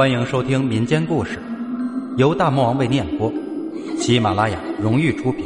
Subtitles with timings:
[0.00, 1.38] 欢迎收听民间故事，
[2.16, 3.30] 由大魔王为你演播，
[3.98, 5.44] 喜马拉雅荣誉出品。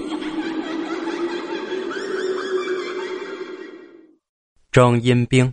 [4.70, 5.52] 征阴兵。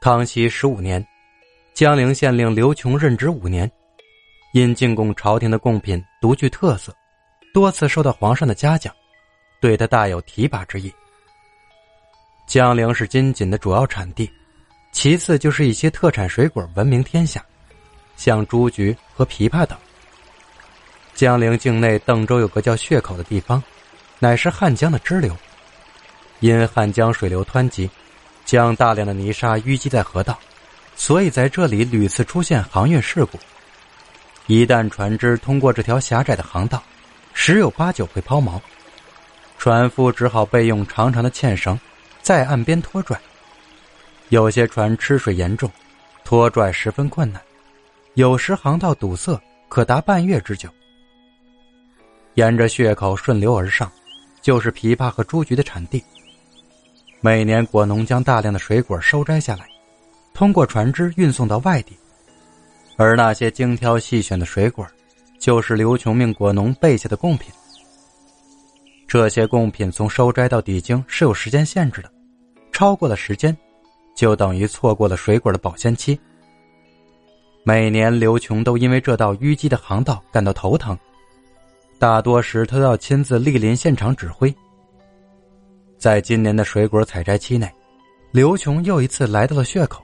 [0.00, 1.06] 康熙十五年，
[1.74, 3.70] 江陵县令刘琼任职五年，
[4.52, 6.92] 因进贡朝廷的贡品独具特色，
[7.52, 8.92] 多次受到皇上的嘉奖，
[9.60, 10.92] 对他大有提拔之意。
[12.48, 14.28] 江陵是金锦的主要产地。
[14.94, 17.44] 其次就是一些特产水果闻名天下，
[18.16, 19.76] 像朱菊和枇杷等。
[21.14, 23.62] 江陵境内邓州有个叫血口的地方，
[24.20, 25.36] 乃是汉江的支流。
[26.38, 27.90] 因汉江水流湍急，
[28.44, 30.38] 将大量的泥沙淤积在河道，
[30.94, 33.38] 所以在这里屡次出现航运事故。
[34.46, 36.82] 一旦船只通过这条狭窄的航道，
[37.32, 38.60] 十有八九会抛锚，
[39.58, 41.78] 船夫只好备用长长的纤绳，
[42.22, 43.20] 在岸边拖拽。
[44.30, 45.70] 有些船吃水严重，
[46.24, 47.40] 拖拽十分困难，
[48.14, 50.68] 有时航道堵塞，可达半月之久。
[52.34, 53.90] 沿着血口顺流而上，
[54.40, 56.02] 就是枇杷和朱菊的产地。
[57.20, 59.66] 每年果农将大量的水果收摘下来，
[60.32, 61.96] 通过船只运送到外地，
[62.96, 64.86] 而那些精挑细选的水果，
[65.38, 67.52] 就是刘琼命果农备下的贡品。
[69.06, 72.10] 这些贡品从收摘到抵京是有时间限制的，
[72.72, 73.56] 超过了时间。
[74.14, 76.18] 就等于错过了水果的保鲜期。
[77.64, 80.96] 每年刘琼都因为这道淤积的航道感到头疼，
[81.98, 84.54] 大多时他都要亲自莅临现场指挥。
[85.98, 87.72] 在今年的水果采摘期内，
[88.30, 90.02] 刘琼又一次来到了血口，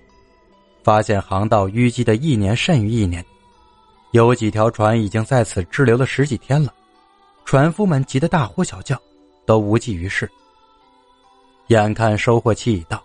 [0.82, 3.22] 发现航道淤积的一年甚于一年，
[4.12, 6.72] 有几条船已经在此滞留了十几天了，
[7.44, 8.98] 船夫们急得大呼小叫，
[9.44, 10.30] 都无济于事。
[11.66, 13.02] 眼看收获期已到。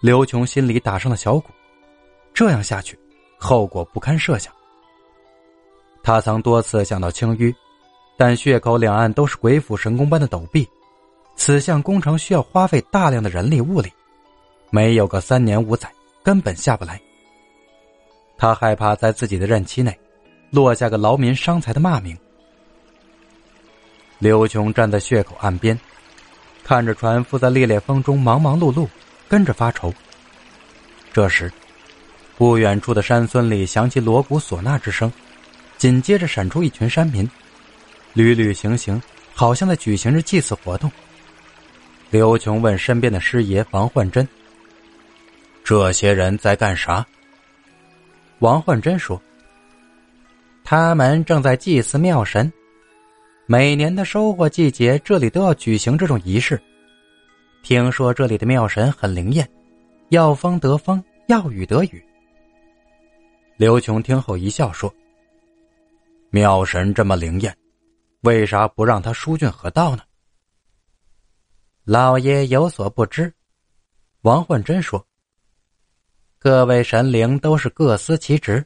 [0.00, 1.50] 刘琼心里打上了小鼓，
[2.32, 2.98] 这样下去，
[3.38, 4.50] 后果不堪设想。
[6.02, 7.54] 他曾多次想到清淤，
[8.16, 10.66] 但血口两岸都是鬼斧神工般的陡壁，
[11.36, 13.92] 此项工程需要花费大量的人力物力，
[14.70, 16.98] 没有个三年五载，根本下不来。
[18.38, 19.94] 他害怕在自己的任期内，
[20.50, 22.16] 落下个劳民伤财的骂名。
[24.18, 25.78] 刘琼站在血口岸边，
[26.64, 28.88] 看着船夫在烈烈风中忙忙碌碌。
[29.30, 29.94] 跟着发愁。
[31.12, 31.50] 这时，
[32.36, 35.10] 不远处的山村里响起锣鼓唢呐之声，
[35.78, 37.30] 紧接着闪出一群山民，
[38.12, 39.00] 屡屡行行，
[39.32, 40.90] 好像在举行着祭祀活动。
[42.10, 44.26] 刘琼问身边的师爷王焕贞
[45.62, 47.06] ：“这些人在干啥？”
[48.40, 49.20] 王焕贞说
[50.64, 52.52] ：“他们正在祭祀庙神，
[53.46, 56.60] 每年的收获季节，这里都要举行这种仪式。”
[57.62, 59.48] 听说这里的庙神很灵验，
[60.08, 62.02] 要风得风，要雨得雨。
[63.56, 64.92] 刘琼听后一笑说
[66.30, 67.56] ：“庙神这么灵验，
[68.22, 70.02] 为啥不让他疏浚河道呢？”
[71.84, 73.32] 老爷有所不知，
[74.22, 75.06] 王焕珍说
[76.40, 78.64] ：“各位神灵都是各司其职，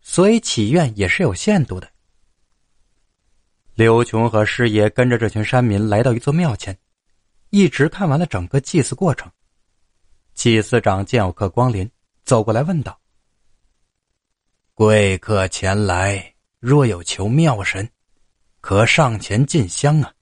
[0.00, 1.88] 所以祈愿也是有限度的。”
[3.74, 6.76] 刘琼和师爷跟着这群山民来到一座庙前。
[7.54, 9.30] 一直看完了整个祭祀过程，
[10.34, 11.88] 祭祀长见有客光临，
[12.24, 13.00] 走过来问道
[14.74, 17.88] ：“贵客前来，若有求庙神，
[18.60, 20.12] 可上前进香啊。”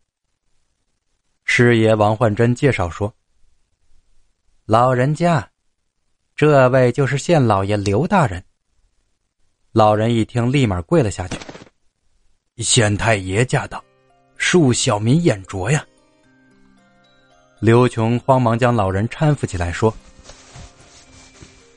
[1.45, 3.11] 师爷王焕珍介绍说
[4.69, 5.51] ：“老人家，
[6.37, 8.45] 这位就是县老爷刘大人。”
[9.73, 11.39] 老人一听，立马跪了下去
[12.63, 13.83] ：“县太爷驾到，
[14.37, 15.83] 恕小民眼拙呀。”
[17.63, 19.95] 刘琼慌忙将老人搀扶起来，说：“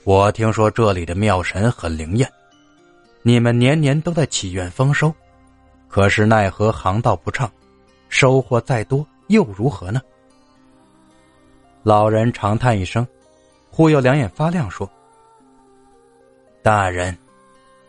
[0.04, 2.28] 我听说这里的庙神很灵验，
[3.22, 5.14] 你们年年都在祈愿丰收，
[5.88, 7.48] 可是奈何航道不畅，
[8.10, 10.02] 收获再多又如何呢？”
[11.84, 13.08] 老人长叹一声，
[13.70, 14.90] 忽又两眼发亮，说
[16.64, 17.16] ：“大人，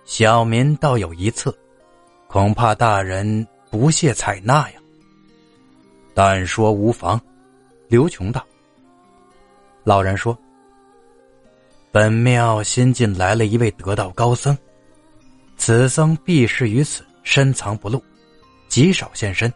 [0.05, 1.57] 小民倒有一策，
[2.27, 4.81] 恐怕大人不屑采纳呀。
[6.13, 7.19] 但说无妨。”
[7.89, 8.45] 刘琼道
[9.85, 10.37] ：“老人说，
[11.93, 14.57] 本庙新进来了一位得道高僧，
[15.57, 18.03] 此僧避世于此，深藏不露，
[18.69, 19.53] 极少现身。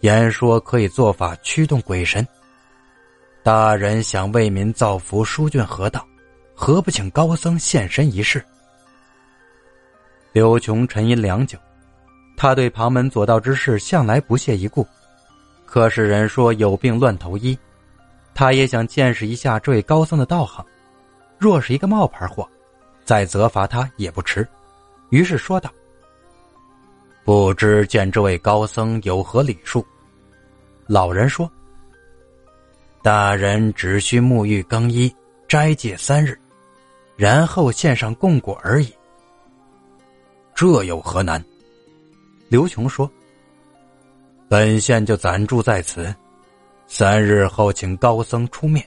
[0.00, 2.26] 言说可以做法驱动鬼神。
[3.42, 6.06] 大人想为民造福、疏浚河道，
[6.54, 8.44] 何不请高僧现身一试？”
[10.32, 11.58] 刘琼沉吟良久，
[12.36, 14.86] 他对旁门左道之事向来不屑一顾。
[15.72, 17.58] 可是人说有病乱投医，
[18.34, 20.62] 他也想见识一下这位高僧的道行。
[21.38, 22.46] 若是一个冒牌货，
[23.06, 24.46] 再责罚他也不迟。
[25.08, 25.72] 于是说道
[27.24, 29.82] ：“不知见这位高僧有何礼数？”
[30.86, 31.50] 老人说
[33.00, 35.10] ：“大人只需沐浴更衣、
[35.48, 36.38] 斋戒三日，
[37.16, 38.92] 然后献上供果而已。
[40.54, 41.42] 这有何难？”
[42.50, 43.10] 刘琼说
[44.52, 46.14] ：“本县就暂住在此，
[46.86, 48.86] 三日后请高僧出面。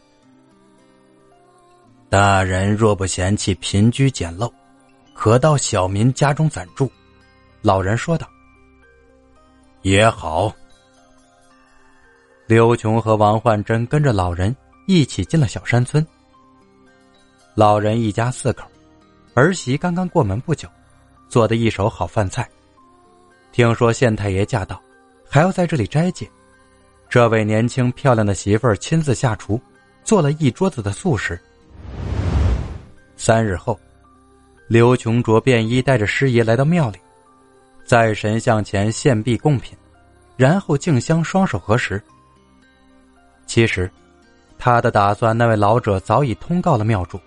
[2.07, 4.47] 大人若不嫌弃贫居简陋，
[5.15, 6.87] 可到小民家中暂住。”
[7.65, 8.29] 老人说道
[9.81, 10.53] ：“也好。”
[12.45, 16.05] 刘琼和王焕珍跟着老人一起进了小山村。
[17.55, 18.67] 老人一家四口，
[19.33, 20.69] 儿媳刚刚过门不久，
[21.27, 22.47] 做的一手好饭菜。
[23.51, 24.79] 听说县太爷驾到，
[25.35, 26.25] 还要在这里斋戒，
[27.09, 29.59] 这位年轻漂亮的媳妇儿亲自下厨，
[30.01, 31.37] 做了一桌子的素食。
[33.17, 33.77] 三日后，
[34.69, 36.97] 刘琼着便衣，带着师爷来到庙里，
[37.83, 39.77] 在神像前献币贡品，
[40.37, 42.01] 然后敬香，双手合十。
[43.45, 43.91] 其实，
[44.57, 47.19] 他的打算，那位老者早已通告了庙主。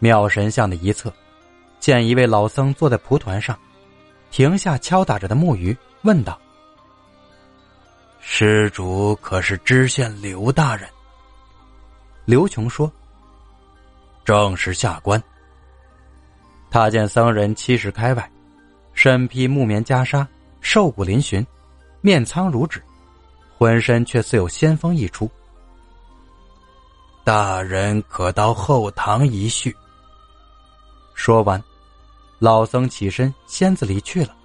[0.00, 1.10] 庙神像的一侧，
[1.80, 3.58] 见一位老僧坐在蒲团上，
[4.30, 6.38] 停下敲打着的木鱼，问道
[8.28, 10.88] ：“施主可是知县刘大人？”
[12.26, 12.90] 刘琼说
[14.26, 15.22] ：“正是下官。”
[16.68, 18.30] 他见僧人七十开外，
[18.94, 20.26] 身披木棉袈裟，
[20.60, 21.46] 瘦骨嶙峋，
[22.00, 22.82] 面苍如纸。
[23.56, 25.30] 浑身却似有仙风溢出。
[27.24, 29.74] 大人可到后堂一叙。
[31.14, 31.62] 说完，
[32.40, 34.36] 老僧起身，仙子离去了。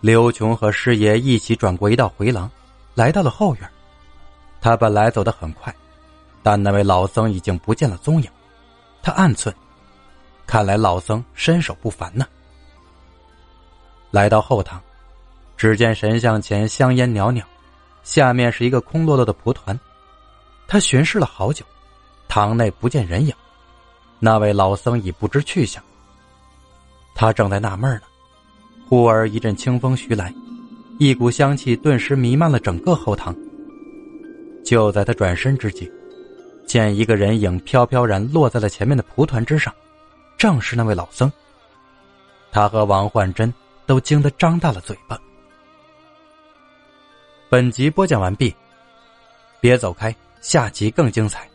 [0.00, 2.50] 刘琼和师爷一起转过一道回廊，
[2.94, 3.70] 来到了后院。
[4.60, 5.74] 他本来走得很快，
[6.42, 8.30] 但那位老僧已经不见了踪影。
[9.02, 9.52] 他暗忖：
[10.46, 12.26] 看来老僧身手不凡呢。
[14.10, 14.80] 来到后堂，
[15.56, 17.44] 只见神像前香烟袅袅。
[18.02, 19.78] 下面是一个空落落的蒲团，
[20.66, 21.62] 他巡视了好久，
[22.26, 23.34] 堂内不见人影，
[24.18, 25.82] 那位老僧已不知去向。
[27.14, 28.02] 他正在纳闷呢，
[28.90, 30.34] 忽而一阵清风徐来，
[30.98, 33.32] 一股香气顿时弥漫了整个后堂。
[34.64, 35.88] 就在他转身之际，
[36.66, 39.72] 见一个人影飘飘然落在了前面的蒲团之上，
[40.36, 41.30] 正是那位老僧。
[42.50, 43.54] 他和王焕珍
[43.86, 45.16] 都惊得张大了嘴巴。
[47.48, 48.52] 本集播讲完毕，
[49.60, 51.48] 别走开，下集更精彩。